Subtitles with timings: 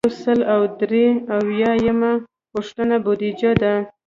[0.05, 1.05] یو سل او درې
[1.35, 2.13] اویایمه
[2.53, 3.73] پوښتنه بودیجه ده.